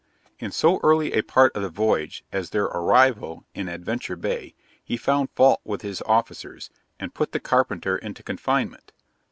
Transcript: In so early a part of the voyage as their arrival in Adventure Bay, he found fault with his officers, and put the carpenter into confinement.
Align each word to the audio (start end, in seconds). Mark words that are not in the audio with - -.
In 0.39 0.49
so 0.49 0.79
early 0.81 1.13
a 1.13 1.21
part 1.21 1.55
of 1.55 1.61
the 1.61 1.69
voyage 1.69 2.23
as 2.31 2.49
their 2.49 2.63
arrival 2.63 3.45
in 3.53 3.69
Adventure 3.69 4.15
Bay, 4.15 4.55
he 4.83 4.97
found 4.97 5.29
fault 5.35 5.61
with 5.63 5.83
his 5.83 6.01
officers, 6.07 6.71
and 6.99 7.13
put 7.13 7.33
the 7.33 7.39
carpenter 7.39 7.99
into 7.99 8.23
confinement. 8.23 8.93